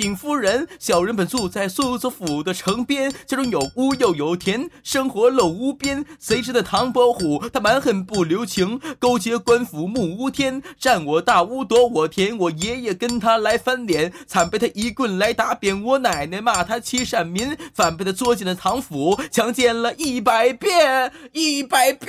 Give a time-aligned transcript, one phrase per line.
[0.00, 6.02] 禀夫人，小人本住在苏州府的城边，家中有屋又有田，生活陋屋边。
[6.18, 12.34] 谁知道唐伯虎他蛮横不留情，勾结官府目无天，占我大屋夺我田。
[12.38, 15.84] 我爷爷跟他来翻脸，惨被他一棍来打扁。
[15.84, 22.08] 我奶奶骂他欺善民，反被他捉进了唐府，强奸了一百遍，一百遍。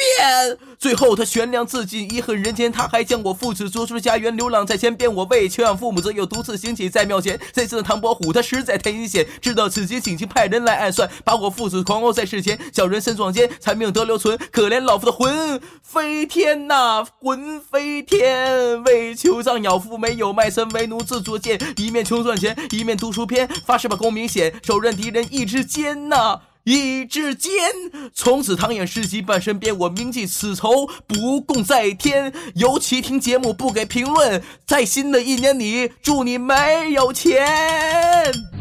[0.80, 2.72] 最后他悬梁自尽，遗恨人间。
[2.72, 5.14] 他还将我父子捉出了家园，流浪在前边。
[5.14, 7.38] 我为求养父母，则又独自行乞在庙前。
[7.52, 12.60] 这次唐伯虎他实在太阴险，知道此情，请求派人来暗算，把我父子狂殴在世前。
[12.74, 14.38] 小人身壮肩，残命得留存。
[14.52, 18.84] 可怜老夫的魂飞天呐，魂飞天！
[18.84, 26.40] 为求葬鸟父，没有卖身为奴自作贱，一面穷赚钱，一面读书篇，发誓把功名显，手刃敌人一支尖呐。
[26.64, 27.52] 一支箭，
[28.14, 32.32] 从此唐寅诗集伴身边，我铭记此仇不共在天。
[32.56, 38.61] 尤其听节目不给评论，在新的一年里，祝你没有钱。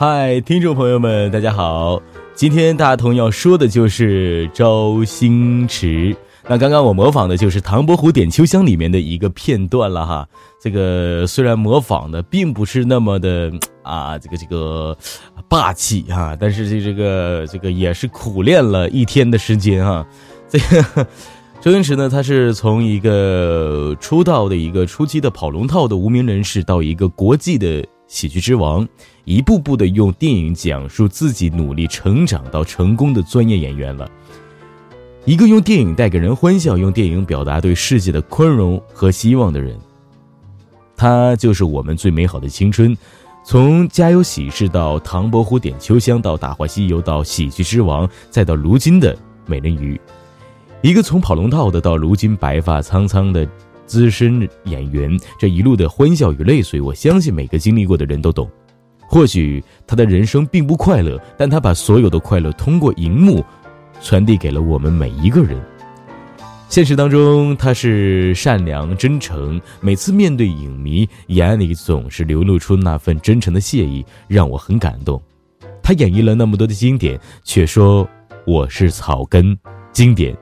[0.00, 2.00] 嗨，听众朋友们，大家好！
[2.34, 6.16] 今天大同要说的就是周星驰。
[6.48, 10.26] 那刚刚我模仿的就是《唐伯虎点秋香》里面的一个片段了哈。
[10.58, 14.96] 这个虽然模仿的并不是那么的啊，这个这个
[15.50, 20.06] 霸气哈，但是这这个这个也是苦练了一天的时间哈。
[20.48, 21.06] 这 个
[21.60, 27.86] 周星驰呢，他是从一个出道的一个初期的跑龙套的无名人士，到一个国际的。
[28.10, 28.86] 喜剧之王，
[29.24, 34.10] 一步步的用电影讲述自己努力成长到成功的专业演员了。
[35.24, 39.78] 一个用电影带给人欢笑，用电影表达对世界的宽容和希望的人。
[40.96, 42.98] 他就是我们最美好的青春，
[43.44, 49.16] 从《家有喜事》到《唐伯虎点秋香》，到《大话西游》，到《喜剧之王》，再到如今的
[49.46, 49.98] 美人鱼。
[50.82, 53.48] 一个从跑龙套的到如今白发苍苍的。
[53.90, 58.48] 资深演员这一路的欢笑与泪水，我相信每个经历过的人都懂。
[59.08, 63.44] 或许他的人生并不快乐，但他把所有的快乐通过荧幕
[64.00, 65.60] 传递给了我们每一个人。
[66.68, 75.20] 现实当中，他是善良真诚，每次面对影迷，眼里总是流露出那份真诚的谢意，让我很感动。
[75.82, 78.08] 他演绎了那么多的经典，却说
[78.46, 79.58] 我是草根，
[79.92, 80.32] 经典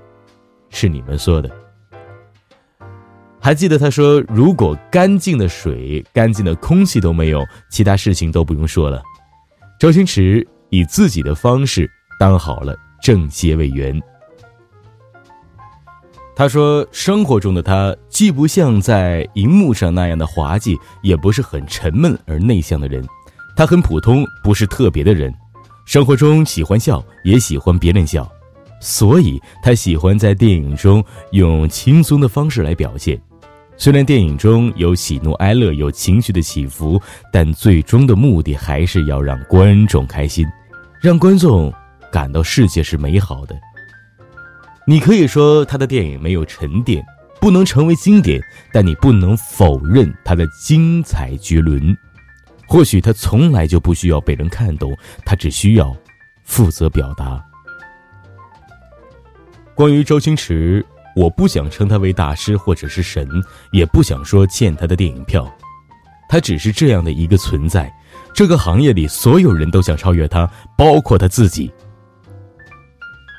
[0.69, 1.51] 是你们说的。
[3.41, 9.01] 还记得他说：“如果干净的水、干净的空气都没有，其他事情都不用说了。”
[9.79, 11.89] 周星驰以自己的方式
[12.19, 13.99] 当好了政协委员。
[16.35, 23.05] 他说：“生活中的他既不像在荧幕上那样的滑稽，也不是很沉闷而内向的人。
[23.57, 25.33] 他很普通，不是特别的人。
[25.87, 28.31] 生活中喜欢笑，也喜欢别人笑，
[28.81, 33.21] 所以他喜欢在电影中用轻松的方式来表现。”
[33.81, 37.01] 虽然电影中有喜怒哀乐，有情绪的起伏，
[37.33, 40.45] 但最终的目的还是要让观众开心，
[41.01, 41.73] 让观众
[42.11, 43.57] 感到世界是美好的。
[44.85, 47.05] 你可以说他的电影没有沉淀，
[47.41, 51.97] 不能成为经典，但你不能否认他的精彩绝伦。
[52.67, 54.93] 或许他从来就不需要被人看懂，
[55.25, 55.97] 他只需要
[56.43, 57.41] 负责表达。
[59.77, 60.85] 关于周星驰。
[61.19, 63.29] 我不想称他为大师或者是神，
[63.73, 65.53] 也不想说欠他的电影票，
[66.29, 67.93] 他只是这样的一个存在。
[68.33, 71.73] 这个行业里所有人都想超越他，包括他自己。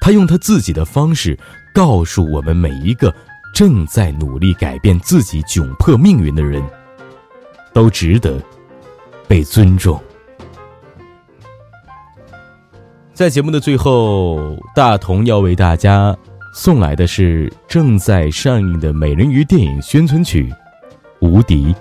[0.02, 1.40] 他用他自己的方式
[1.74, 3.16] 告诉我们每一个
[3.56, 6.62] 正在努力改变自己窘迫命运的人，
[7.74, 8.44] 都值得
[9.26, 9.98] 被尊重。
[13.14, 16.14] 在节目的最后，大同要为大家。
[16.52, 20.52] 送来的是正在上映的美人鱼电影宣传曲，
[21.20, 21.74] 《无敌》。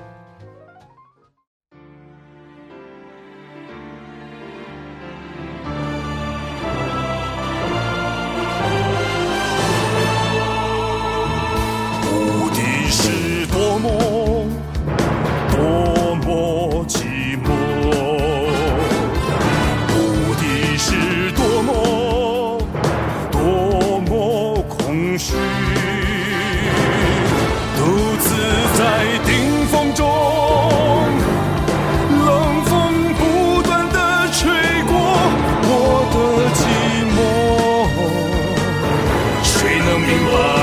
[40.08, 40.57] anyone.